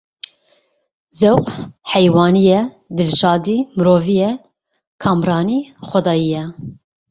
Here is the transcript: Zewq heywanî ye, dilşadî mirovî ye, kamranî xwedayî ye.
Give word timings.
Zewq 1.19 1.45
heywanî 1.93 2.41
ye, 2.49 2.61
dilşadî 2.97 3.57
mirovî 3.77 4.15
ye, 4.21 4.31
kamranî 5.03 5.59
xwedayî 5.89 6.27
ye. 6.33 6.43